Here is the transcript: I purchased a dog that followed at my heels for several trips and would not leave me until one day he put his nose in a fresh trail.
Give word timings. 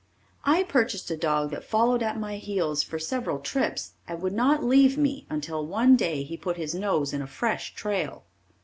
I 0.45 0.63
purchased 0.63 1.11
a 1.11 1.15
dog 1.15 1.51
that 1.51 1.63
followed 1.63 2.01
at 2.01 2.19
my 2.19 2.37
heels 2.37 2.81
for 2.81 2.97
several 2.97 3.37
trips 3.37 3.91
and 4.07 4.19
would 4.23 4.33
not 4.33 4.63
leave 4.63 4.97
me 4.97 5.27
until 5.29 5.63
one 5.63 5.95
day 5.95 6.23
he 6.23 6.37
put 6.37 6.57
his 6.57 6.73
nose 6.73 7.13
in 7.13 7.21
a 7.21 7.27
fresh 7.27 7.75
trail. 7.75 8.23